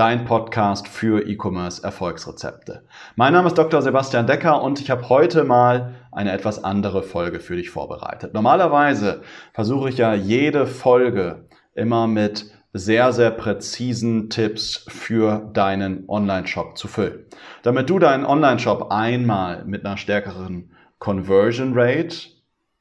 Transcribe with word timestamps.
dein 0.00 0.24
Podcast 0.24 0.88
für 0.88 1.28
E-Commerce 1.28 1.84
Erfolgsrezepte. 1.84 2.86
Mein 3.16 3.34
Name 3.34 3.48
ist 3.48 3.58
Dr. 3.58 3.82
Sebastian 3.82 4.26
Decker 4.26 4.62
und 4.62 4.80
ich 4.80 4.90
habe 4.90 5.10
heute 5.10 5.44
mal 5.44 5.94
eine 6.10 6.32
etwas 6.32 6.64
andere 6.64 7.02
Folge 7.02 7.38
für 7.38 7.54
dich 7.54 7.68
vorbereitet. 7.68 8.32
Normalerweise 8.32 9.20
versuche 9.52 9.90
ich 9.90 9.98
ja 9.98 10.14
jede 10.14 10.66
Folge 10.66 11.44
immer 11.74 12.06
mit 12.06 12.50
sehr, 12.72 13.12
sehr 13.12 13.30
präzisen 13.30 14.30
Tipps 14.30 14.86
für 14.88 15.50
deinen 15.52 16.08
Online-Shop 16.08 16.78
zu 16.78 16.88
füllen. 16.88 17.26
Damit 17.62 17.90
du 17.90 17.98
deinen 17.98 18.24
Online-Shop 18.24 18.90
einmal 18.90 19.66
mit 19.66 19.84
einer 19.84 19.98
stärkeren 19.98 20.70
Conversion 20.98 21.72
Rate 21.74 22.16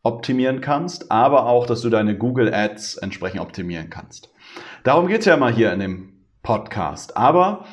optimieren 0.03 0.61
kannst, 0.61 1.11
aber 1.11 1.47
auch, 1.47 1.65
dass 1.65 1.81
du 1.81 1.89
deine 1.89 2.17
Google 2.17 2.53
Ads 2.53 2.95
entsprechend 2.95 3.41
optimieren 3.41 3.89
kannst. 3.89 4.31
Darum 4.85 5.07
geht's 5.07 5.25
ja 5.25 5.35
mal 5.35 5.51
hier 5.51 5.73
in 5.73 5.81
dem 5.81 6.18
Podcast. 6.43 7.17
Aber 7.17 7.65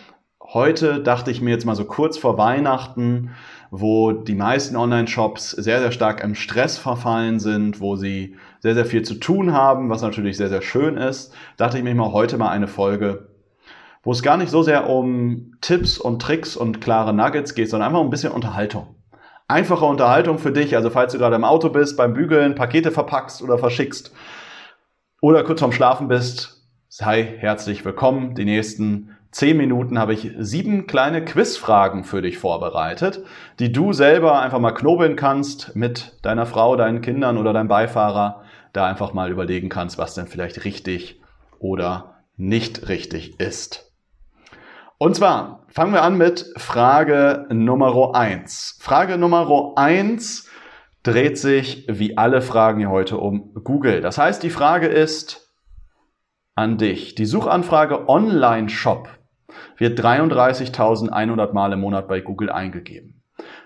heute 0.43 1.01
dachte 1.01 1.31
ich 1.31 1.41
mir 1.41 1.51
jetzt 1.51 1.65
mal 1.65 1.75
so 1.75 1.85
kurz 1.85 2.19
vor 2.19 2.39
Weihnachten, 2.39 3.31
wo 3.71 4.13
die 4.13 4.35
meisten 4.35 4.77
Online-Shops 4.77 5.51
sehr, 5.53 5.81
sehr 5.81 5.93
stark 5.93 6.23
im 6.23 6.35
Stress 6.35 6.79
verfallen 6.79 7.41
sind, 7.41 7.81
wo 7.81 7.97
sie 7.97 8.37
sehr, 8.61 8.75
sehr 8.75 8.87
viel 8.87 9.03
zu 9.03 9.15
tun 9.15 9.53
haben, 9.53 9.91
was 9.91 10.03
natürlich 10.03 10.37
sehr, 10.37 10.49
sehr 10.49 10.63
schön 10.63 10.97
ist, 10.97 11.35
dachte 11.57 11.79
ich 11.79 11.85
mir 11.85 11.95
mal 11.95 12.13
heute 12.13 12.39
mal 12.39 12.51
eine 12.51 12.69
Folge, 12.69 13.29
wo 14.03 14.13
es 14.13 14.23
gar 14.23 14.37
nicht 14.37 14.51
so 14.51 14.63
sehr 14.63 14.89
um 14.89 15.57
Tipps 15.61 15.99
und 15.99 16.23
Tricks 16.23 16.57
und 16.57 16.81
klare 16.81 17.13
Nuggets 17.13 17.55
geht, 17.55 17.71
sondern 17.71 17.89
einfach 17.89 18.01
um 18.01 18.07
ein 18.07 18.11
bisschen 18.11 18.33
Unterhaltung 18.33 18.97
einfache 19.49 19.85
Unterhaltung 19.85 20.39
für 20.39 20.53
dich. 20.53 20.77
Also 20.77 20.91
falls 20.91 21.13
du 21.13 21.19
gerade 21.19 21.37
im 21.37 21.45
Auto 21.45 21.71
bist, 21.71 21.97
beim 21.97 22.15
Bügeln, 22.15 22.55
Pakete 22.55 22.91
verpackst 22.91 23.43
oder 23.43 23.59
verschickst 23.59 24.13
oder 25.21 25.45
kurz 25.45 25.61
vorm 25.61 25.73
Schlafen 25.73 26.09
bist, 26.09 26.56
sei 26.99 27.35
herzlich 27.41 27.85
willkommen. 27.85 28.35
Die 28.37 28.47
nächsten 28.47 29.15
zehn 29.31 29.59
Minuten 29.59 29.99
habe 29.99 30.15
ich 30.15 30.33
sieben 30.39 30.87
kleine 30.87 31.23
Quizfragen 31.23 32.05
für 32.05 32.23
dich 32.23 32.39
vorbereitet, 32.39 33.23
die 33.59 33.71
du 33.71 33.93
selber 33.93 34.41
einfach 34.41 34.61
mal 34.61 34.73
knobeln 34.73 35.15
kannst 35.15 35.77
mit 35.77 36.17
deiner 36.23 36.47
Frau, 36.47 36.75
deinen 36.75 37.03
Kindern 37.03 37.37
oder 37.37 37.53
deinem 37.53 37.69
Beifahrer, 37.69 38.45
da 38.73 38.87
einfach 38.87 39.13
mal 39.13 39.31
überlegen 39.31 39.69
kannst, 39.69 39.99
was 39.99 40.15
denn 40.15 40.27
vielleicht 40.27 40.65
richtig 40.65 41.21
oder 41.59 42.23
nicht 42.39 42.89
richtig 42.89 43.41
ist. 43.41 43.93
Und 44.97 45.17
zwar 45.17 45.67
fangen 45.69 45.93
wir 45.93 46.03
an 46.03 46.17
mit 46.17 46.51
Frage 46.57 47.45
Nummer 47.51 48.15
eins. 48.15 48.79
Frage 48.81 49.19
Nummer 49.19 49.75
eins 49.77 50.49
dreht 51.03 51.37
sich 51.37 51.85
wie 51.91 52.17
alle 52.17 52.41
Fragen 52.41 52.79
hier 52.79 52.91
heute 52.91 53.19
um 53.19 53.53
Google. 53.65 54.01
Das 54.01 54.17
heißt, 54.17 54.43
die 54.43 54.49
Frage 54.49 54.87
ist 54.87 55.46
an 56.57 56.79
dich. 56.79 57.15
Die 57.15 57.27
Suchanfrage 57.27 58.09
Online-Shop 58.09 59.09
wird 59.77 60.01
33.100 60.01 61.53
Mal 61.53 61.73
im 61.73 61.81
Monat 61.81 62.09
bei 62.09 62.21
Google 62.21 62.51
eingegeben. 62.51 63.23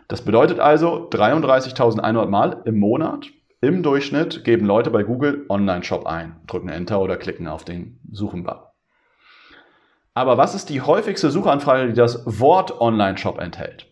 Das 0.09 0.23
bedeutet 0.23 0.59
also 0.59 1.09
33.100 1.09 2.27
Mal 2.27 2.63
im 2.65 2.79
Monat 2.79 3.29
im 3.63 3.83
Durchschnitt 3.83 4.43
geben 4.45 4.67
Leute 4.67 4.91
bei 4.91 5.05
Google 5.05 5.47
Online-Shop 5.49 6.07
ein, 6.07 6.41
drücken 6.47 6.69
Enter 6.69 7.01
oder 7.01 7.17
klicken 7.17 7.47
auf 7.47 7.65
den 7.65 8.01
Suchen-Button. 8.11 8.65
Aber 10.15 10.37
was 10.37 10.55
ist 10.55 10.69
die 10.69 10.81
häufigste 10.81 11.31
Suchanfrage, 11.31 11.89
die 11.89 11.95
das 11.95 12.25
Wort 12.41 12.81
Online-Shop 12.81 13.39
enthält? 13.39 13.87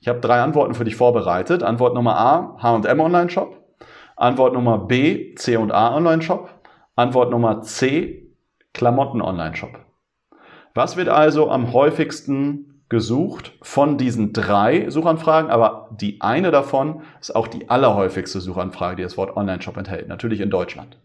Ich 0.00 0.08
habe 0.08 0.20
drei 0.20 0.42
Antworten 0.42 0.74
für 0.74 0.84
dich 0.84 0.96
vorbereitet. 0.96 1.62
Antwort 1.62 1.94
Nummer 1.94 2.16
A, 2.18 2.56
H&M 2.62 3.00
Online-Shop. 3.00 3.64
Antwort 4.16 4.52
Nummer 4.52 4.78
B, 4.78 5.34
C&A 5.36 5.96
Online-Shop. 5.96 6.57
Antwort 6.98 7.30
Nummer 7.30 7.62
C, 7.62 8.28
Klamotten 8.74 9.22
Online-Shop. 9.22 9.70
Was 10.74 10.96
wird 10.96 11.08
also 11.08 11.48
am 11.48 11.72
häufigsten 11.72 12.82
gesucht 12.88 13.52
von 13.62 13.98
diesen 13.98 14.32
drei 14.32 14.90
Suchanfragen? 14.90 15.48
Aber 15.48 15.90
die 15.92 16.20
eine 16.20 16.50
davon 16.50 17.02
ist 17.20 17.36
auch 17.36 17.46
die 17.46 17.70
allerhäufigste 17.70 18.40
Suchanfrage, 18.40 18.96
die 18.96 19.02
das 19.04 19.16
Wort 19.16 19.36
Online-Shop 19.36 19.76
enthält. 19.76 20.08
Natürlich 20.08 20.40
in 20.40 20.50
Deutschland. 20.50 20.98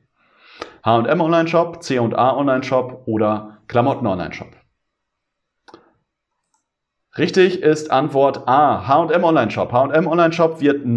H&M 0.83 1.21
Online-Shop, 1.21 1.83
C&A 1.83 2.37
Online-Shop 2.37 3.03
oder 3.05 3.59
Klamotten 3.67 4.07
Online-Shop. 4.07 4.49
Richtig 7.19 7.61
ist 7.61 7.91
Antwort 7.91 8.47
A, 8.47 8.87
H&M 8.87 9.23
Online-Shop. 9.23 9.71
H&M 9.71 10.07
Online-Shop 10.07 10.59
wird 10.59 10.87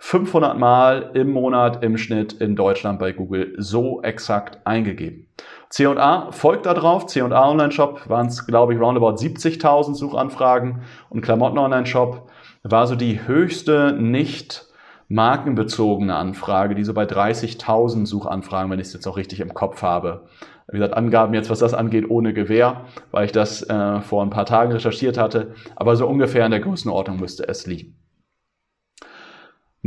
90.500 0.00 0.54
Mal 0.54 1.10
im 1.14 1.30
Monat 1.32 1.82
im 1.82 1.96
Schnitt 1.98 2.34
in 2.34 2.54
Deutschland 2.54 2.98
bei 2.98 3.12
Google 3.12 3.54
so 3.58 4.02
exakt 4.02 4.58
eingegeben. 4.64 5.26
C&A 5.70 6.30
folgt 6.32 6.66
darauf. 6.66 7.06
C&A 7.06 7.50
Online-Shop 7.50 8.08
waren 8.08 8.26
es, 8.26 8.46
glaube 8.46 8.74
ich, 8.74 8.80
roundabout 8.80 9.16
70.000 9.16 9.94
Suchanfragen 9.94 10.82
und 11.08 11.22
Klamotten 11.22 11.58
Online-Shop 11.58 12.28
war 12.62 12.86
so 12.86 12.94
die 12.94 13.26
höchste 13.26 13.96
nicht 13.98 14.66
markenbezogene 15.08 16.14
Anfrage, 16.14 16.74
die 16.74 16.84
so 16.84 16.92
bei 16.92 17.04
30.000 17.04 18.06
Suchanfragen, 18.06 18.70
wenn 18.70 18.80
ich 18.80 18.88
es 18.88 18.92
jetzt 18.92 19.06
auch 19.06 19.16
richtig 19.16 19.40
im 19.40 19.54
Kopf 19.54 19.82
habe. 19.82 20.26
Wie 20.68 20.78
gesagt, 20.78 20.94
Angaben 20.94 21.32
jetzt, 21.34 21.48
was 21.48 21.60
das 21.60 21.74
angeht, 21.74 22.10
ohne 22.10 22.34
Gewähr, 22.34 22.82
weil 23.12 23.26
ich 23.26 23.32
das 23.32 23.62
äh, 23.62 24.00
vor 24.00 24.22
ein 24.22 24.30
paar 24.30 24.46
Tagen 24.46 24.72
recherchiert 24.72 25.16
hatte. 25.16 25.54
Aber 25.76 25.94
so 25.94 26.08
ungefähr 26.08 26.44
in 26.44 26.50
der 26.50 26.60
Größenordnung 26.60 27.20
müsste 27.20 27.46
es 27.48 27.66
liegen. 27.66 27.96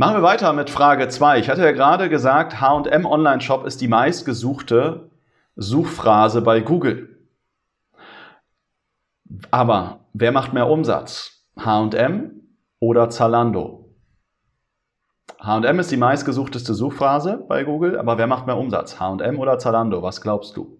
Machen 0.00 0.16
wir 0.16 0.22
weiter 0.22 0.54
mit 0.54 0.70
Frage 0.70 1.08
2. 1.08 1.40
Ich 1.40 1.50
hatte 1.50 1.62
ja 1.62 1.72
gerade 1.72 2.08
gesagt, 2.08 2.58
H&M 2.58 3.04
Online 3.04 3.42
Shop 3.42 3.66
ist 3.66 3.82
die 3.82 3.86
meistgesuchte 3.86 5.10
Suchphrase 5.56 6.40
bei 6.40 6.60
Google. 6.60 7.18
Aber 9.50 10.06
wer 10.14 10.32
macht 10.32 10.54
mehr 10.54 10.70
Umsatz? 10.70 11.44
H&M 11.58 12.30
oder 12.78 13.10
Zalando? 13.10 13.94
H&M 15.38 15.78
ist 15.80 15.90
die 15.90 15.98
meistgesuchteste 15.98 16.72
Suchphrase 16.72 17.44
bei 17.46 17.64
Google, 17.64 17.98
aber 17.98 18.16
wer 18.16 18.26
macht 18.26 18.46
mehr 18.46 18.56
Umsatz? 18.56 18.98
H&M 18.98 19.38
oder 19.38 19.58
Zalando? 19.58 20.02
Was 20.02 20.22
glaubst 20.22 20.56
du? 20.56 20.78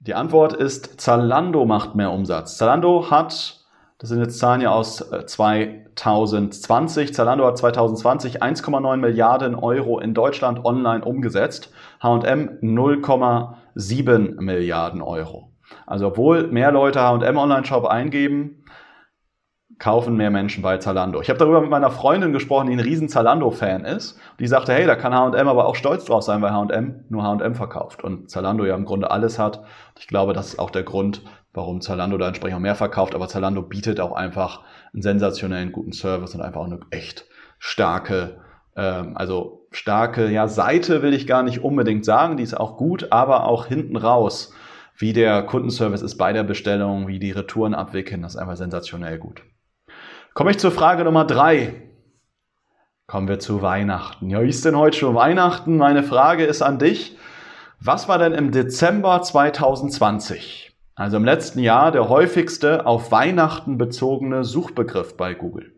Die 0.00 0.14
Antwort 0.14 0.54
ist 0.54 1.00
Zalando 1.00 1.64
macht 1.66 1.94
mehr 1.94 2.10
Umsatz. 2.10 2.58
Zalando 2.58 3.12
hat, 3.12 3.63
das 4.04 4.10
sind 4.10 4.20
jetzt 4.20 4.38
Zahlen 4.38 4.60
ja 4.60 4.70
aus 4.70 4.98
2020, 4.98 7.08
äh, 7.08 7.12
Zalando 7.14 7.46
hat 7.46 7.56
2020 7.56 8.42
1,9 8.42 8.98
Milliarden 8.98 9.54
Euro 9.54 9.98
in 9.98 10.12
Deutschland 10.12 10.62
online 10.62 11.02
umgesetzt, 11.02 11.72
H&M 12.02 12.58
0,7 12.60 14.42
Milliarden 14.42 15.00
Euro. 15.00 15.54
Also 15.86 16.08
obwohl 16.08 16.48
mehr 16.48 16.70
Leute 16.70 17.00
H&M 17.00 17.38
Online-Shop 17.38 17.86
eingeben, 17.86 18.66
kaufen 19.78 20.18
mehr 20.18 20.30
Menschen 20.30 20.62
bei 20.62 20.76
Zalando. 20.76 21.22
Ich 21.22 21.30
habe 21.30 21.38
darüber 21.38 21.62
mit 21.62 21.70
meiner 21.70 21.90
Freundin 21.90 22.34
gesprochen, 22.34 22.66
die 22.66 22.74
ein 22.74 22.80
riesen 22.80 23.08
Zalando-Fan 23.08 23.86
ist. 23.86 24.20
Die 24.38 24.46
sagte, 24.46 24.74
hey, 24.74 24.86
da 24.86 24.96
kann 24.96 25.14
H&M 25.14 25.48
aber 25.48 25.64
auch 25.64 25.76
stolz 25.76 26.04
drauf 26.04 26.24
sein, 26.24 26.42
weil 26.42 26.52
H&M 26.52 27.06
nur 27.08 27.22
H&M 27.22 27.54
verkauft 27.54 28.04
und 28.04 28.28
Zalando 28.28 28.66
ja 28.66 28.74
im 28.74 28.84
Grunde 28.84 29.10
alles 29.10 29.38
hat. 29.38 29.64
Ich 29.98 30.08
glaube, 30.08 30.34
das 30.34 30.48
ist 30.48 30.58
auch 30.58 30.70
der 30.70 30.82
Grund, 30.82 31.22
warum 31.54 31.80
Zalando 31.80 32.18
da 32.18 32.28
entsprechend 32.28 32.56
auch 32.56 32.62
mehr 32.62 32.74
verkauft. 32.74 33.14
Aber 33.14 33.28
Zalando 33.28 33.62
bietet 33.62 34.00
auch 34.00 34.12
einfach 34.12 34.62
einen 34.92 35.02
sensationellen 35.02 35.72
guten 35.72 35.92
Service 35.92 36.34
und 36.34 36.42
einfach 36.42 36.60
auch 36.60 36.66
eine 36.66 36.80
echt 36.90 37.24
starke, 37.58 38.40
ähm, 38.76 39.16
also 39.16 39.66
starke, 39.70 40.28
ja, 40.28 40.48
Seite 40.48 41.02
will 41.02 41.14
ich 41.14 41.26
gar 41.26 41.42
nicht 41.42 41.60
unbedingt 41.60 42.04
sagen. 42.04 42.36
Die 42.36 42.42
ist 42.42 42.58
auch 42.58 42.76
gut, 42.76 43.12
aber 43.12 43.46
auch 43.46 43.66
hinten 43.66 43.96
raus, 43.96 44.52
wie 44.96 45.12
der 45.12 45.42
Kundenservice 45.44 46.02
ist 46.02 46.16
bei 46.16 46.32
der 46.32 46.42
Bestellung, 46.42 47.08
wie 47.08 47.18
die 47.18 47.32
Retouren 47.32 47.74
abwickeln, 47.74 48.22
das 48.22 48.34
ist 48.34 48.40
einfach 48.40 48.56
sensationell 48.56 49.18
gut. 49.18 49.42
Komme 50.34 50.50
ich 50.50 50.58
zur 50.58 50.72
Frage 50.72 51.04
Nummer 51.04 51.24
drei. 51.24 51.74
Kommen 53.06 53.28
wir 53.28 53.38
zu 53.38 53.62
Weihnachten. 53.62 54.30
Ja, 54.30 54.40
ist 54.40 54.64
denn 54.64 54.76
heute 54.76 54.96
schon 54.96 55.14
Weihnachten? 55.14 55.76
Meine 55.76 56.02
Frage 56.02 56.44
ist 56.44 56.62
an 56.62 56.78
dich. 56.78 57.16
Was 57.80 58.08
war 58.08 58.18
denn 58.18 58.32
im 58.32 58.50
Dezember 58.50 59.20
2020, 59.20 60.73
also 60.94 61.16
im 61.16 61.24
letzten 61.24 61.58
Jahr, 61.58 61.90
der 61.90 62.08
häufigste 62.08 62.86
auf 62.86 63.10
Weihnachten 63.10 63.78
bezogene 63.78 64.44
Suchbegriff 64.44 65.16
bei 65.16 65.34
Google? 65.34 65.72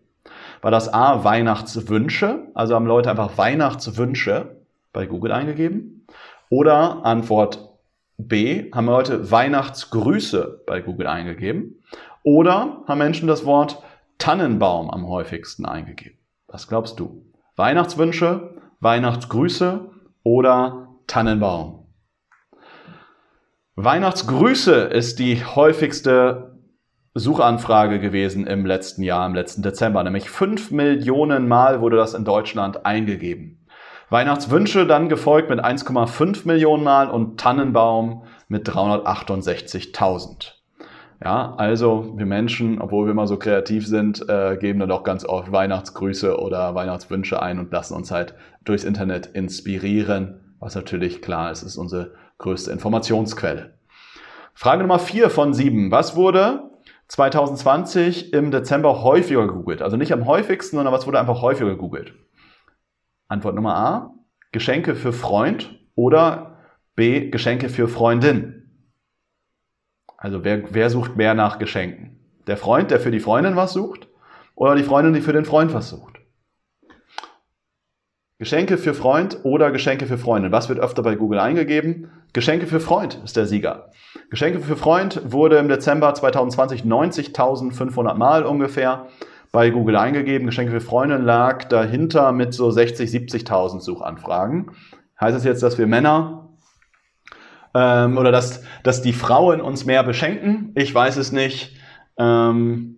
War 0.60 0.70
das 0.70 0.92
A 0.92 1.24
Weihnachtswünsche, 1.24 2.48
also 2.54 2.74
haben 2.74 2.86
Leute 2.86 3.10
einfach 3.10 3.38
Weihnachtswünsche 3.38 4.56
bei 4.92 5.06
Google 5.06 5.32
eingegeben? 5.32 6.06
Oder 6.48 7.04
Antwort 7.04 7.70
B, 8.18 8.70
haben 8.72 8.86
Leute 8.86 9.30
Weihnachtsgrüße 9.30 10.64
bei 10.66 10.80
Google 10.80 11.06
eingegeben? 11.06 11.82
Oder 12.22 12.82
haben 12.86 12.98
Menschen 12.98 13.28
das 13.28 13.44
Wort 13.44 13.82
Tannenbaum 14.18 14.90
am 14.90 15.06
häufigsten 15.06 15.66
eingegeben? 15.66 16.18
Was 16.46 16.68
glaubst 16.68 16.98
du? 16.98 17.22
Weihnachtswünsche, 17.56 18.54
Weihnachtsgrüße 18.80 19.90
oder 20.22 20.88
Tannenbaum? 21.06 21.85
Weihnachtsgrüße 23.78 24.74
ist 24.74 25.18
die 25.18 25.44
häufigste 25.44 26.56
Suchanfrage 27.12 28.00
gewesen 28.00 28.46
im 28.46 28.64
letzten 28.64 29.02
Jahr, 29.02 29.26
im 29.26 29.34
letzten 29.34 29.60
Dezember. 29.60 30.02
Nämlich 30.02 30.30
fünf 30.30 30.70
Millionen 30.70 31.46
Mal 31.46 31.82
wurde 31.82 31.98
das 31.98 32.14
in 32.14 32.24
Deutschland 32.24 32.86
eingegeben. 32.86 33.66
Weihnachtswünsche 34.08 34.86
dann 34.86 35.10
gefolgt 35.10 35.50
mit 35.50 35.62
1,5 35.62 36.46
Millionen 36.46 36.84
Mal 36.84 37.10
und 37.10 37.38
Tannenbaum 37.38 38.22
mit 38.48 38.66
368.000. 38.66 40.52
Ja, 41.22 41.54
also 41.58 42.14
wir 42.16 42.26
Menschen, 42.26 42.80
obwohl 42.80 43.06
wir 43.06 43.10
immer 43.10 43.26
so 43.26 43.38
kreativ 43.38 43.86
sind, 43.86 44.26
äh, 44.26 44.56
geben 44.56 44.80
dann 44.80 44.88
doch 44.88 45.04
ganz 45.04 45.26
oft 45.26 45.52
Weihnachtsgrüße 45.52 46.40
oder 46.40 46.74
Weihnachtswünsche 46.74 47.42
ein 47.42 47.58
und 47.58 47.70
lassen 47.72 47.92
uns 47.92 48.10
halt 48.10 48.36
durchs 48.64 48.84
Internet 48.84 49.26
inspirieren, 49.26 50.40
was 50.60 50.74
natürlich 50.74 51.20
klar 51.20 51.50
ist, 51.50 51.62
ist 51.62 51.76
unsere 51.76 52.12
größte 52.38 52.70
Informationsquelle. 52.70 53.78
Frage 54.54 54.82
Nummer 54.82 54.98
4 54.98 55.30
von 55.30 55.52
7. 55.52 55.90
Was 55.90 56.16
wurde 56.16 56.70
2020 57.08 58.32
im 58.32 58.50
Dezember 58.50 59.02
häufiger 59.02 59.46
gegoogelt? 59.46 59.82
Also 59.82 59.96
nicht 59.96 60.12
am 60.12 60.26
häufigsten, 60.26 60.76
sondern 60.76 60.94
was 60.94 61.06
wurde 61.06 61.20
einfach 61.20 61.42
häufiger 61.42 61.70
gegoogelt? 61.70 62.14
Antwort 63.28 63.54
Nummer 63.54 63.76
A, 63.76 64.14
Geschenke 64.52 64.94
für 64.94 65.12
Freund 65.12 65.78
oder 65.94 66.58
B, 66.94 67.30
Geschenke 67.30 67.68
für 67.68 67.88
Freundin. 67.88 68.56
Also 70.16 70.44
wer, 70.44 70.72
wer 70.72 70.90
sucht 70.90 71.16
mehr 71.16 71.34
nach 71.34 71.58
Geschenken? 71.58 72.20
Der 72.46 72.56
Freund, 72.56 72.90
der 72.90 73.00
für 73.00 73.10
die 73.10 73.20
Freundin 73.20 73.56
was 73.56 73.72
sucht 73.72 74.08
oder 74.54 74.74
die 74.74 74.82
Freundin, 74.82 75.12
die 75.12 75.20
für 75.20 75.32
den 75.32 75.44
Freund 75.44 75.74
was 75.74 75.90
sucht? 75.90 76.15
Geschenke 78.38 78.76
für 78.76 78.92
Freund 78.92 79.38
oder 79.44 79.70
Geschenke 79.70 80.04
für 80.04 80.18
Freundin. 80.18 80.52
Was 80.52 80.68
wird 80.68 80.78
öfter 80.78 81.02
bei 81.02 81.14
Google 81.14 81.38
eingegeben? 81.38 82.10
Geschenke 82.34 82.66
für 82.66 82.80
Freund 82.80 83.18
ist 83.24 83.34
der 83.34 83.46
Sieger. 83.46 83.92
Geschenke 84.28 84.60
für 84.60 84.76
Freund 84.76 85.22
wurde 85.24 85.56
im 85.56 85.68
Dezember 85.68 86.12
2020 86.12 86.82
90.500 86.82 88.12
Mal 88.14 88.44
ungefähr 88.44 89.06
bei 89.52 89.70
Google 89.70 89.96
eingegeben. 89.96 90.46
Geschenke 90.46 90.70
für 90.70 90.82
Freundin 90.82 91.24
lag 91.24 91.64
dahinter 91.64 92.32
mit 92.32 92.52
so 92.52 92.70
60, 92.70 93.08
70.000 93.08 93.80
Suchanfragen. 93.80 94.70
Heißt 95.18 95.34
das 95.34 95.44
jetzt, 95.44 95.62
dass 95.62 95.78
wir 95.78 95.86
Männer 95.86 96.50
ähm, 97.72 98.18
oder 98.18 98.32
dass, 98.32 98.62
dass 98.82 99.00
die 99.00 99.14
Frauen 99.14 99.62
uns 99.62 99.86
mehr 99.86 100.02
beschenken? 100.02 100.72
Ich 100.74 100.94
weiß 100.94 101.16
es 101.16 101.32
nicht. 101.32 101.74
Ähm, 102.18 102.96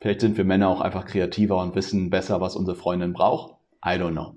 vielleicht 0.00 0.22
sind 0.22 0.38
wir 0.38 0.46
Männer 0.46 0.68
auch 0.68 0.80
einfach 0.80 1.04
kreativer 1.04 1.58
und 1.58 1.74
wissen 1.74 2.08
besser, 2.08 2.40
was 2.40 2.56
unsere 2.56 2.78
Freundin 2.78 3.12
braucht. 3.12 3.59
I 3.84 3.96
don't 3.98 4.12
know. 4.12 4.34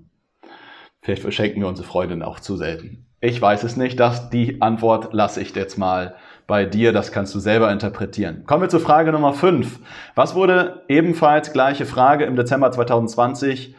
Vielleicht 1.00 1.22
verschenken 1.22 1.60
wir 1.60 1.68
unsere 1.68 1.86
Freundin 1.86 2.22
auch 2.22 2.40
zu 2.40 2.56
selten. 2.56 3.06
Ich 3.20 3.40
weiß 3.40 3.64
es 3.64 3.76
nicht. 3.76 4.00
Das, 4.00 4.30
die 4.30 4.60
Antwort 4.62 5.12
lasse 5.12 5.40
ich 5.40 5.54
jetzt 5.54 5.78
mal 5.78 6.14
bei 6.46 6.64
dir. 6.64 6.92
Das 6.92 7.12
kannst 7.12 7.34
du 7.34 7.38
selber 7.38 7.72
interpretieren. 7.72 8.44
Kommen 8.46 8.62
wir 8.62 8.68
zur 8.68 8.80
Frage 8.80 9.12
Nummer 9.12 9.32
5. 9.32 9.80
Was 10.14 10.34
wurde 10.34 10.84
ebenfalls 10.88 11.52
gleiche 11.52 11.86
Frage 11.86 12.24
im 12.24 12.36
Dezember 12.36 12.70
2020 12.70 13.74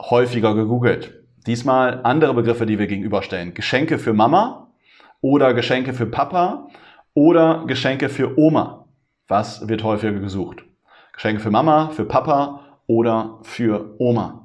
häufiger 0.00 0.54
gegoogelt? 0.54 1.22
Diesmal 1.46 2.00
andere 2.04 2.34
Begriffe, 2.34 2.66
die 2.66 2.78
wir 2.78 2.86
gegenüberstellen. 2.86 3.54
Geschenke 3.54 3.98
für 3.98 4.12
Mama 4.12 4.72
oder 5.20 5.54
Geschenke 5.54 5.92
für 5.92 6.06
Papa 6.06 6.68
oder 7.14 7.64
Geschenke 7.66 8.08
für 8.08 8.38
Oma. 8.38 8.86
Was 9.28 9.68
wird 9.68 9.82
häufiger 9.82 10.18
gesucht? 10.18 10.64
Geschenke 11.12 11.40
für 11.40 11.50
Mama, 11.50 11.90
für 11.90 12.04
Papa 12.04 12.60
oder 12.86 13.38
für 13.42 13.94
Oma. 13.98 14.43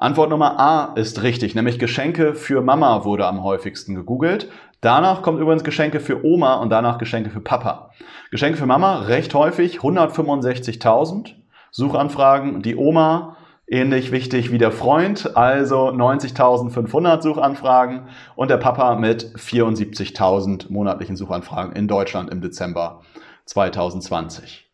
Antwort 0.00 0.30
Nummer 0.30 0.58
A 0.58 0.94
ist 0.94 1.22
richtig, 1.22 1.54
nämlich 1.54 1.78
Geschenke 1.78 2.34
für 2.34 2.62
Mama 2.62 3.04
wurde 3.04 3.26
am 3.26 3.44
häufigsten 3.44 3.94
gegoogelt. 3.94 4.48
Danach 4.80 5.20
kommt 5.20 5.38
übrigens 5.38 5.62
Geschenke 5.62 6.00
für 6.00 6.24
Oma 6.24 6.54
und 6.54 6.70
danach 6.70 6.96
Geschenke 6.96 7.28
für 7.28 7.42
Papa. 7.42 7.90
Geschenke 8.30 8.56
für 8.56 8.64
Mama 8.64 9.00
recht 9.00 9.34
häufig 9.34 9.80
165.000 9.80 11.34
Suchanfragen. 11.70 12.62
Die 12.62 12.76
Oma 12.76 13.36
ähnlich 13.66 14.10
wichtig 14.10 14.50
wie 14.50 14.56
der 14.56 14.72
Freund, 14.72 15.36
also 15.36 15.90
90.500 15.90 17.20
Suchanfragen 17.20 18.08
und 18.36 18.48
der 18.48 18.56
Papa 18.56 18.94
mit 18.94 19.34
74.000 19.36 20.72
monatlichen 20.72 21.16
Suchanfragen 21.16 21.76
in 21.76 21.88
Deutschland 21.88 22.30
im 22.30 22.40
Dezember 22.40 23.02
2020. 23.44 24.69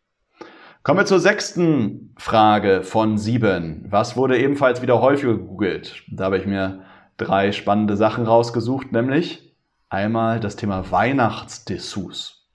Kommen 0.87 1.01
wir 1.01 1.05
zur 1.05 1.19
sechsten 1.19 2.15
Frage 2.17 2.81
von 2.81 3.17
sieben. 3.17 3.85
Was 3.89 4.15
wurde 4.15 4.39
ebenfalls 4.39 4.81
wieder 4.81 5.01
häufiger 5.01 5.33
gegoogelt? 5.33 6.01
Da 6.09 6.23
habe 6.23 6.37
ich 6.37 6.45
mir 6.45 6.83
drei 7.17 7.51
spannende 7.51 7.97
Sachen 7.97 8.25
rausgesucht, 8.25 8.93
nämlich 8.93 9.53
einmal 9.89 10.39
das 10.39 10.55
Thema 10.55 10.89
Weihnachtsdessous. 10.89 12.47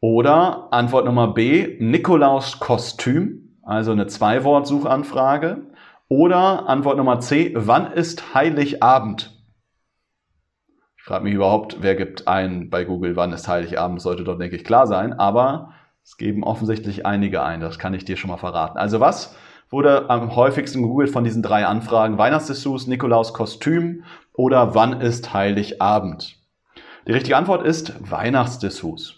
Oder 0.00 0.68
Antwort 0.72 1.06
Nummer 1.06 1.32
B, 1.32 1.78
Nikolaus 1.80 2.60
Kostüm, 2.60 3.56
also 3.62 3.92
eine 3.92 4.08
Zwei-Wort-Suchanfrage. 4.08 5.68
Oder 6.08 6.68
Antwort 6.68 6.98
Nummer 6.98 7.20
C, 7.20 7.54
wann 7.56 7.92
ist 7.92 8.34
Heiligabend? 8.34 9.42
Ich 10.98 11.02
frage 11.02 11.24
mich 11.24 11.32
überhaupt, 11.32 11.78
wer 11.80 11.94
gibt 11.94 12.28
ein 12.28 12.68
bei 12.68 12.84
Google, 12.84 13.16
wann 13.16 13.32
ist 13.32 13.48
Heiligabend? 13.48 14.02
Sollte 14.02 14.22
doch, 14.22 14.36
denke 14.36 14.56
ich, 14.56 14.64
klar 14.64 14.86
sein. 14.86 15.14
Aber 15.14 15.72
es 16.06 16.16
geben 16.16 16.44
offensichtlich 16.44 17.04
einige 17.04 17.42
ein, 17.42 17.60
das 17.60 17.80
kann 17.80 17.92
ich 17.92 18.04
dir 18.04 18.16
schon 18.16 18.30
mal 18.30 18.36
verraten. 18.36 18.78
Also 18.78 19.00
was 19.00 19.34
wurde 19.70 20.08
am 20.08 20.36
häufigsten 20.36 20.82
gegoogelt 20.82 21.10
von 21.10 21.24
diesen 21.24 21.42
drei 21.42 21.66
Anfragen? 21.66 22.16
Weihnachtsdessous, 22.16 22.86
Nikolaus 22.86 23.34
Kostüm 23.34 24.04
oder 24.32 24.76
wann 24.76 25.00
ist 25.00 25.34
Heiligabend? 25.34 26.36
Die 27.08 27.12
richtige 27.12 27.36
Antwort 27.36 27.66
ist 27.66 27.92
Weihnachtsdessous. 28.08 29.16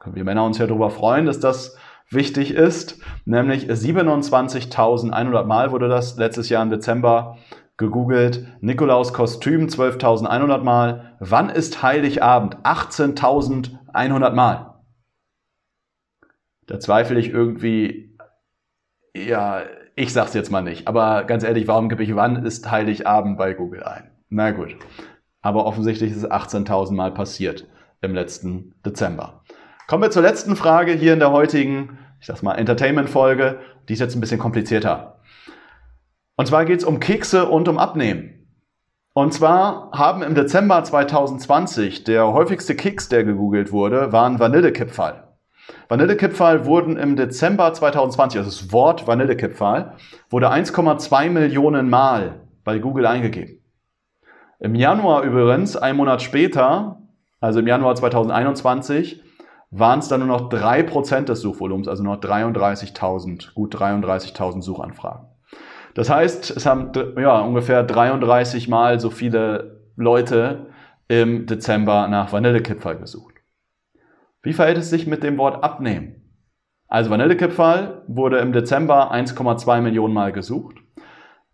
Können 0.00 0.16
wir 0.16 0.24
Männer 0.24 0.46
uns 0.46 0.56
ja 0.56 0.66
darüber 0.66 0.88
freuen, 0.88 1.26
dass 1.26 1.38
das 1.38 1.76
wichtig 2.08 2.52
ist. 2.54 2.98
Nämlich 3.26 3.66
27.100 3.66 5.44
Mal 5.44 5.70
wurde 5.70 5.88
das 5.88 6.16
letztes 6.16 6.48
Jahr 6.48 6.62
im 6.62 6.70
Dezember 6.70 7.36
gegoogelt. 7.76 8.46
Nikolaus 8.62 9.12
Kostüm 9.12 9.66
12.100 9.66 10.62
Mal. 10.62 11.14
Wann 11.20 11.50
ist 11.50 11.82
Heiligabend? 11.82 12.56
18.100 12.64 14.30
Mal. 14.32 14.71
Da 16.72 16.80
zweifle 16.80 17.20
ich 17.20 17.28
irgendwie, 17.28 18.16
ja, 19.14 19.60
ich 19.94 20.10
sag's 20.10 20.32
jetzt 20.32 20.50
mal 20.50 20.62
nicht, 20.62 20.88
aber 20.88 21.24
ganz 21.24 21.44
ehrlich, 21.44 21.68
warum 21.68 21.90
gebe 21.90 22.02
ich 22.02 22.16
wann 22.16 22.46
ist 22.46 22.70
Heiligabend 22.70 23.36
bei 23.36 23.52
Google 23.52 23.82
ein? 23.82 24.10
Na 24.30 24.52
gut. 24.52 24.76
Aber 25.42 25.66
offensichtlich 25.66 26.12
ist 26.12 26.16
es 26.16 26.30
18.000 26.30 26.94
Mal 26.94 27.12
passiert 27.12 27.66
im 28.00 28.14
letzten 28.14 28.72
Dezember. 28.86 29.42
Kommen 29.86 30.02
wir 30.02 30.10
zur 30.10 30.22
letzten 30.22 30.56
Frage 30.56 30.92
hier 30.92 31.12
in 31.12 31.18
der 31.18 31.30
heutigen, 31.30 31.98
ich 32.20 32.26
sag's 32.26 32.40
mal, 32.40 32.54
Entertainment-Folge. 32.54 33.58
Die 33.90 33.92
ist 33.92 34.00
jetzt 34.00 34.14
ein 34.14 34.22
bisschen 34.22 34.40
komplizierter. 34.40 35.20
Und 36.36 36.46
zwar 36.46 36.64
geht's 36.64 36.84
um 36.84 37.00
Kekse 37.00 37.50
und 37.50 37.68
um 37.68 37.76
Abnehmen. 37.76 38.48
Und 39.12 39.34
zwar 39.34 39.90
haben 39.92 40.22
im 40.22 40.34
Dezember 40.34 40.82
2020 40.82 42.04
der 42.04 42.32
häufigste 42.32 42.74
Keks, 42.74 43.10
der 43.10 43.24
gegoogelt 43.24 43.72
wurde, 43.72 44.10
war 44.10 44.24
ein 44.24 44.40
Vanillekipferl. 44.40 45.31
Vanillekipferl 45.88 46.64
wurden 46.64 46.96
im 46.96 47.16
Dezember 47.16 47.72
2020, 47.72 48.38
also 48.38 48.50
das 48.50 48.72
Wort 48.72 49.06
Vanillekipferl, 49.06 49.92
wurde 50.30 50.50
1,2 50.50 51.30
Millionen 51.30 51.90
Mal 51.90 52.40
bei 52.64 52.78
Google 52.78 53.06
eingegeben. 53.06 53.58
Im 54.58 54.74
Januar 54.74 55.22
übrigens, 55.22 55.76
ein 55.76 55.96
Monat 55.96 56.22
später, 56.22 57.02
also 57.40 57.60
im 57.60 57.66
Januar 57.66 57.94
2021, 57.94 59.22
waren 59.72 59.98
es 59.98 60.08
dann 60.08 60.20
nur 60.20 60.28
noch 60.28 60.50
3% 60.50 61.24
des 61.24 61.40
Suchvolumens, 61.40 61.88
also 61.88 62.04
noch 62.04 62.20
33.000, 62.20 63.54
gut 63.54 63.74
33.000 63.74 64.62
Suchanfragen. 64.62 65.26
Das 65.94 66.08
heißt, 66.08 66.56
es 66.56 66.64
haben 66.66 66.92
ja, 67.18 67.40
ungefähr 67.40 67.82
33 67.82 68.68
Mal 68.68 69.00
so 69.00 69.10
viele 69.10 69.80
Leute 69.96 70.66
im 71.08 71.46
Dezember 71.46 72.08
nach 72.08 72.32
Vanillekipferl 72.32 72.96
gesucht. 72.96 73.31
Wie 74.44 74.52
verhält 74.52 74.78
es 74.78 74.90
sich 74.90 75.06
mit 75.06 75.22
dem 75.22 75.38
Wort 75.38 75.62
abnehmen? 75.62 76.16
Also 76.88 77.10
Vanillekipferl 77.10 78.02
wurde 78.08 78.38
im 78.38 78.52
Dezember 78.52 79.12
1,2 79.12 79.80
Millionen 79.80 80.12
Mal 80.12 80.32
gesucht. 80.32 80.78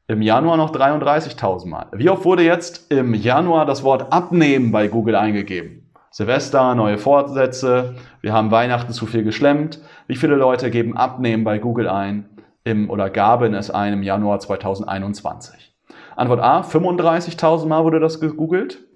Im 0.07 0.23
Januar 0.23 0.57
noch 0.57 0.73
33.000 0.73 1.69
Mal. 1.69 1.87
Wie 1.93 2.09
oft 2.09 2.25
wurde 2.25 2.45
jetzt 2.45 2.91
im 2.91 3.13
Januar 3.13 3.67
das 3.67 3.85
Wort 3.85 4.11
abnehmen 4.11 4.73
bei 4.73 4.89
Google 4.89 5.17
eingegeben? 5.17 5.93
Silvester, 6.11 6.75
neue 6.75 6.97
Fortsätze, 6.97 7.97
wir 8.23 8.33
haben 8.33 8.51
Weihnachten 8.51 8.95
zu 8.95 9.05
viel 9.05 9.23
geschlemmt. 9.23 9.83
Wie 10.07 10.17
viele 10.17 10.37
Leute 10.37 10.71
geben 10.71 10.97
abnehmen 10.97 11.45
bei 11.45 11.59
Google 11.59 11.89
ein 11.91 12.31
im, 12.65 12.89
oder 12.89 13.11
gaben 13.11 13.53
es 13.53 13.71
ein 13.71 13.93
im 13.93 14.03
Januar 14.03 14.41
2021? 14.41 15.77
Antwort 16.17 16.41
A, 16.41 16.63
35.000 16.63 17.67
Mal 17.67 17.85
wurde 17.85 18.01
das 18.01 18.19
gegoogelt. 18.19 18.88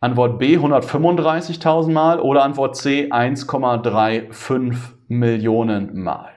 Antwort 0.00 0.38
B 0.38 0.56
135.000 0.56 1.90
Mal 1.90 2.20
oder 2.20 2.44
Antwort 2.44 2.76
C 2.76 3.10
1,35 3.10 4.76
Millionen 5.08 6.00
Mal? 6.00 6.30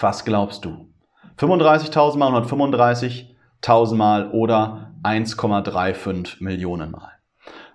Was 0.00 0.24
glaubst 0.24 0.64
du? 0.64 0.88
35.000 1.36 2.16
Mal, 2.16 2.32
135.000 2.32 3.96
Mal 3.96 4.30
oder 4.30 4.94
1,35 5.02 6.42
Millionen 6.42 6.92
Mal? 6.92 7.12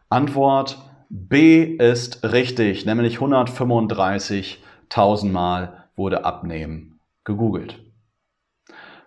Antwort 0.10 0.80
B 1.08 1.64
ist 1.64 2.24
richtig, 2.24 2.88
nämlich 2.88 3.20
135.000 3.20 5.32
Mal 5.32 5.84
wurde 5.96 6.26
Abnehmen 6.26 7.00
gegoogelt. 7.26 7.80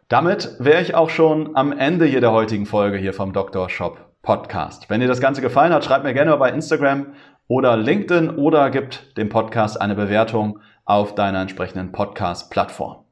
Damit 0.06 0.54
wäre 0.60 0.82
ich 0.82 0.94
auch 0.94 1.10
schon 1.10 1.56
am 1.56 1.72
Ende 1.72 2.04
hier 2.04 2.20
der 2.20 2.30
heutigen 2.30 2.66
Folge 2.66 2.98
hier 2.98 3.12
vom 3.12 3.32
Dr. 3.32 3.68
Shop 3.68 4.05
Podcast. 4.26 4.90
Wenn 4.90 5.00
dir 5.00 5.06
das 5.06 5.20
Ganze 5.20 5.40
gefallen 5.40 5.72
hat, 5.72 5.84
schreib 5.84 6.02
mir 6.02 6.12
gerne 6.12 6.36
bei 6.36 6.50
Instagram 6.50 7.14
oder 7.46 7.76
LinkedIn 7.76 8.28
oder 8.28 8.70
gibt 8.70 9.16
dem 9.16 9.28
Podcast 9.28 9.80
eine 9.80 9.94
Bewertung 9.94 10.58
auf 10.84 11.14
deiner 11.14 11.40
entsprechenden 11.40 11.92
Podcast-Plattform. 11.92 13.04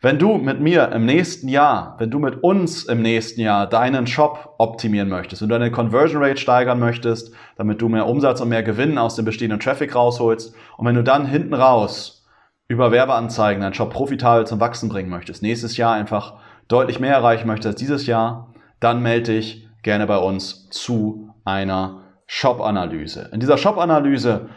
Wenn 0.00 0.18
du 0.18 0.38
mit 0.38 0.60
mir 0.60 0.90
im 0.90 1.06
nächsten 1.06 1.46
Jahr, 1.46 1.94
wenn 1.98 2.10
du 2.10 2.18
mit 2.18 2.42
uns 2.42 2.82
im 2.82 3.02
nächsten 3.02 3.40
Jahr 3.40 3.68
deinen 3.68 4.08
Shop 4.08 4.56
optimieren 4.58 5.08
möchtest 5.08 5.42
und 5.42 5.48
deine 5.48 5.70
Conversion 5.70 6.20
Rate 6.20 6.40
steigern 6.40 6.80
möchtest, 6.80 7.32
damit 7.56 7.80
du 7.80 7.88
mehr 7.88 8.08
Umsatz 8.08 8.40
und 8.40 8.48
mehr 8.48 8.64
Gewinn 8.64 8.98
aus 8.98 9.14
dem 9.14 9.24
bestehenden 9.24 9.60
Traffic 9.60 9.94
rausholst 9.94 10.56
und 10.76 10.86
wenn 10.86 10.96
du 10.96 11.04
dann 11.04 11.24
hinten 11.24 11.54
raus 11.54 12.26
über 12.66 12.90
Werbeanzeigen 12.90 13.62
deinen 13.62 13.74
Shop 13.74 13.90
profitabel 13.90 14.44
zum 14.44 14.58
Wachsen 14.58 14.88
bringen 14.88 15.08
möchtest, 15.08 15.40
nächstes 15.40 15.76
Jahr 15.76 15.94
einfach 15.94 16.34
deutlich 16.66 16.98
mehr 16.98 17.14
erreichen 17.14 17.46
möchtest 17.46 17.74
als 17.74 17.80
dieses 17.80 18.06
Jahr, 18.06 18.52
dann 18.80 19.02
melde 19.02 19.34
dich 19.34 19.68
gerne 19.82 20.06
bei 20.06 20.18
uns 20.18 20.68
zu 20.70 21.34
einer 21.44 22.02
Shop-Analyse. 22.26 23.30
In 23.32 23.40
dieser 23.40 23.58
Shop-Analyse 23.58 24.48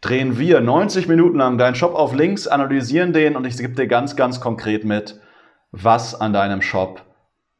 drehen 0.00 0.38
wir 0.38 0.60
90 0.60 1.08
Minuten 1.08 1.38
lang 1.38 1.58
deinen 1.58 1.74
Shop 1.74 1.94
auf 1.94 2.14
links, 2.14 2.46
analysieren 2.46 3.12
den 3.12 3.36
und 3.36 3.46
ich 3.46 3.56
gebe 3.56 3.74
dir 3.74 3.86
ganz, 3.86 4.16
ganz 4.16 4.40
konkret 4.40 4.84
mit, 4.84 5.20
was 5.70 6.20
an 6.20 6.32
deinem 6.32 6.60
Shop 6.60 7.02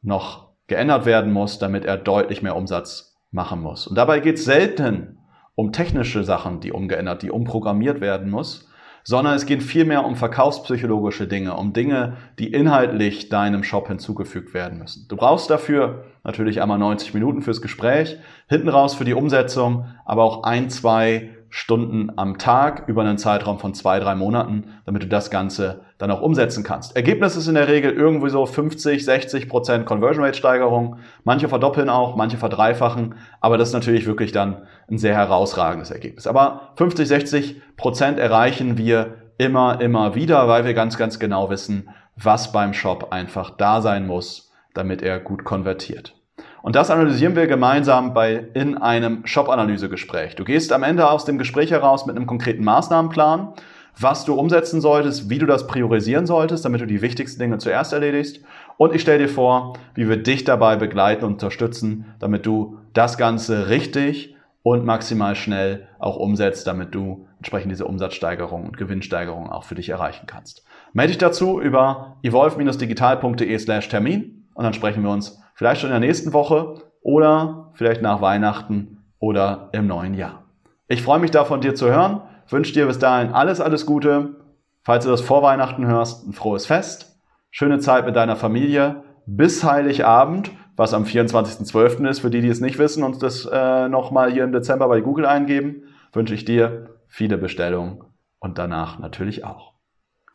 noch 0.01 0.49
geändert 0.67 1.05
werden 1.05 1.31
muss, 1.31 1.59
damit 1.59 1.85
er 1.85 1.97
deutlich 1.97 2.41
mehr 2.41 2.55
Umsatz 2.55 3.17
machen 3.31 3.61
muss. 3.61 3.87
Und 3.87 3.95
dabei 3.95 4.19
geht 4.19 4.37
es 4.37 4.45
selten 4.45 5.17
um 5.55 5.71
technische 5.71 6.23
Sachen, 6.23 6.59
die 6.59 6.71
umgeändert, 6.71 7.21
die 7.21 7.31
umprogrammiert 7.31 8.01
werden 8.01 8.29
muss, 8.29 8.69
sondern 9.03 9.35
es 9.35 9.45
geht 9.45 9.63
vielmehr 9.63 10.05
um 10.05 10.15
verkaufspsychologische 10.15 11.27
Dinge, 11.27 11.55
um 11.55 11.73
Dinge, 11.73 12.17
die 12.39 12.51
inhaltlich 12.51 13.29
deinem 13.29 13.63
Shop 13.63 13.87
hinzugefügt 13.87 14.53
werden 14.53 14.79
müssen. 14.79 15.07
Du 15.09 15.15
brauchst 15.15 15.49
dafür 15.49 16.05
natürlich 16.23 16.61
einmal 16.61 16.79
90 16.79 17.13
Minuten 17.13 17.41
fürs 17.41 17.61
Gespräch, 17.61 18.17
hinten 18.47 18.69
raus 18.69 18.95
für 18.95 19.05
die 19.05 19.13
Umsetzung, 19.13 19.85
aber 20.05 20.23
auch 20.23 20.43
ein, 20.43 20.69
zwei 20.69 21.29
Stunden 21.49 22.11
am 22.17 22.39
Tag 22.39 22.87
über 22.87 23.01
einen 23.03 23.19
Zeitraum 23.19 23.59
von 23.59 23.75
zwei, 23.75 23.99
drei 23.99 24.15
Monaten, 24.15 24.63
damit 24.85 25.03
du 25.03 25.07
das 25.07 25.29
Ganze 25.29 25.81
dann 26.03 26.11
auch 26.11 26.21
umsetzen 26.21 26.65
kannst. 26.65 26.97
Ergebnis 26.97 27.37
ist 27.37 27.47
in 27.47 27.55
der 27.55 27.69
Regel 27.69 27.93
irgendwie 27.93 28.29
so 28.29 28.45
50, 28.45 29.05
60 29.05 29.47
Prozent 29.47 29.85
Conversion 29.85 30.25
Rate 30.25 30.37
Steigerung. 30.37 30.97
Manche 31.23 31.47
verdoppeln 31.47 31.89
auch, 31.89 32.17
manche 32.17 32.35
verdreifachen, 32.35 33.15
aber 33.39 33.57
das 33.57 33.69
ist 33.69 33.73
natürlich 33.73 34.05
wirklich 34.05 34.33
dann 34.33 34.63
ein 34.91 34.97
sehr 34.97 35.15
herausragendes 35.15 35.91
Ergebnis. 35.91 36.27
Aber 36.27 36.73
50, 36.75 37.07
60 37.07 37.61
Prozent 37.77 38.19
erreichen 38.19 38.77
wir 38.77 39.13
immer, 39.37 39.79
immer 39.79 40.13
wieder, 40.13 40.49
weil 40.49 40.65
wir 40.65 40.73
ganz, 40.73 40.97
ganz 40.97 41.19
genau 41.19 41.49
wissen, 41.49 41.87
was 42.17 42.51
beim 42.51 42.73
Shop 42.73 43.07
einfach 43.11 43.51
da 43.51 43.81
sein 43.81 44.05
muss, 44.05 44.51
damit 44.73 45.01
er 45.01 45.21
gut 45.21 45.45
konvertiert. 45.45 46.15
Und 46.61 46.75
das 46.75 46.91
analysieren 46.91 47.37
wir 47.37 47.47
gemeinsam 47.47 48.13
bei, 48.13 48.45
in 48.53 48.77
einem 48.77 49.25
Shop-Analyse-Gespräch. 49.25 50.35
Du 50.35 50.43
gehst 50.43 50.73
am 50.73 50.83
Ende 50.83 51.09
aus 51.09 51.23
dem 51.23 51.37
Gespräch 51.37 51.71
heraus 51.71 52.05
mit 52.05 52.17
einem 52.17 52.25
konkreten 52.25 52.65
Maßnahmenplan, 52.65 53.53
was 53.97 54.25
du 54.25 54.33
umsetzen 54.33 54.81
solltest, 54.81 55.29
wie 55.29 55.37
du 55.37 55.45
das 55.45 55.67
priorisieren 55.67 56.25
solltest, 56.25 56.65
damit 56.65 56.81
du 56.81 56.87
die 56.87 57.01
wichtigsten 57.01 57.39
Dinge 57.39 57.57
zuerst 57.57 57.93
erledigst. 57.93 58.41
Und 58.77 58.93
ich 58.93 59.01
stelle 59.01 59.19
dir 59.19 59.29
vor, 59.29 59.73
wie 59.93 60.09
wir 60.09 60.17
dich 60.17 60.43
dabei 60.43 60.75
begleiten 60.75 61.25
und 61.25 61.33
unterstützen, 61.33 62.05
damit 62.19 62.45
du 62.45 62.79
das 62.93 63.17
Ganze 63.17 63.69
richtig 63.69 64.35
und 64.63 64.85
maximal 64.85 65.35
schnell 65.35 65.87
auch 65.99 66.15
umsetzt, 66.15 66.67
damit 66.67 66.95
du 66.95 67.27
entsprechend 67.37 67.71
diese 67.71 67.85
Umsatzsteigerung 67.85 68.65
und 68.65 68.77
Gewinnsteigerung 68.77 69.49
auch 69.49 69.63
für 69.63 69.75
dich 69.75 69.89
erreichen 69.89 70.25
kannst. 70.25 70.65
Melde 70.93 71.11
dich 71.11 71.17
dazu 71.17 71.59
über 71.59 72.17
evolve-digital.de 72.23 73.59
slash 73.59 73.89
Termin 73.89 74.47
und 74.53 74.63
dann 74.63 74.73
sprechen 74.73 75.03
wir 75.03 75.09
uns 75.09 75.43
Vielleicht 75.55 75.81
schon 75.81 75.91
in 75.91 75.99
der 75.99 76.07
nächsten 76.07 76.33
Woche 76.33 76.75
oder 77.01 77.71
vielleicht 77.73 78.01
nach 78.01 78.21
Weihnachten 78.21 79.03
oder 79.19 79.69
im 79.71 79.87
neuen 79.87 80.13
Jahr. 80.13 80.43
Ich 80.87 81.03
freue 81.03 81.19
mich 81.19 81.31
da 81.31 81.45
von 81.45 81.61
dir 81.61 81.75
zu 81.75 81.89
hören. 81.89 82.21
Wünsche 82.49 82.73
dir 82.73 82.87
bis 82.87 82.99
dahin 82.99 83.33
alles, 83.33 83.61
alles 83.61 83.85
Gute. 83.85 84.35
Falls 84.83 85.05
du 85.05 85.11
das 85.11 85.21
vor 85.21 85.41
Weihnachten 85.41 85.85
hörst, 85.87 86.27
ein 86.27 86.33
frohes 86.33 86.65
Fest. 86.65 87.17
Schöne 87.51 87.79
Zeit 87.79 88.05
mit 88.05 88.15
deiner 88.15 88.35
Familie. 88.35 89.03
Bis 89.25 89.63
Heiligabend, 89.63 90.51
was 90.75 90.93
am 90.93 91.03
24.12. 91.03 92.07
ist, 92.09 92.19
für 92.19 92.29
die, 92.29 92.41
die 92.41 92.49
es 92.49 92.59
nicht 92.59 92.77
wissen 92.77 93.03
und 93.03 93.23
das 93.23 93.45
äh, 93.45 93.87
nochmal 93.87 94.31
hier 94.31 94.43
im 94.43 94.51
Dezember 94.51 94.87
bei 94.87 95.01
Google 95.01 95.25
eingeben, 95.25 95.83
wünsche 96.11 96.33
ich 96.33 96.45
dir 96.45 96.89
viele 97.07 97.37
Bestellungen 97.37 98.03
und 98.39 98.57
danach 98.57 98.99
natürlich 98.99 99.45
auch. 99.45 99.73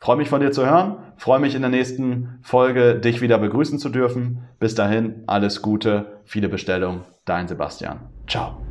Freue 0.01 0.17
mich 0.17 0.29
von 0.29 0.41
dir 0.41 0.53
zu 0.53 0.65
hören, 0.65 0.99
freue 1.17 1.41
mich 1.41 1.57
in 1.57 1.61
der 1.61 1.71
nächsten 1.71 2.39
Folge 2.43 2.95
dich 2.95 3.21
wieder 3.21 3.39
begrüßen 3.39 3.81
zu 3.81 3.89
dürfen. 3.89 4.45
Bis 4.61 4.77
dahin, 4.77 5.25
alles 5.27 5.61
Gute, 5.61 6.21
viele 6.25 6.49
Bestellungen, 6.49 7.03
dein 7.25 7.49
Sebastian. 7.49 7.99
Ciao. 8.29 8.63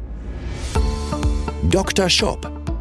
Dr. 1.69 2.09
Shop, 2.09 2.49